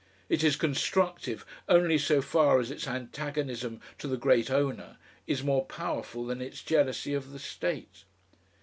It 0.29 0.43
is 0.43 0.55
constructive 0.55 1.45
only 1.69 1.99
so 1.99 2.23
far 2.23 2.59
as 2.59 2.71
its 2.71 2.87
antagonism 2.87 3.79
to 3.99 4.07
the 4.07 4.17
great 4.17 4.49
owner 4.49 4.97
is 5.27 5.43
more 5.43 5.65
powerful 5.65 6.25
than 6.25 6.41
its 6.41 6.63
jealousy 6.63 7.13
of 7.13 7.29
the 7.29 7.37
state. 7.37 8.03